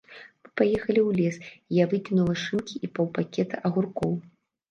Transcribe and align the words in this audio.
Мы 0.45 0.49
паехалі 0.59 1.01
ў 1.03 1.09
лес, 1.19 1.35
і 1.73 1.77
я 1.79 1.85
выкінула 1.91 2.35
шынкі 2.45 2.75
і 2.87 2.89
паўпакета 2.95 3.55
агуркоў. 3.69 4.11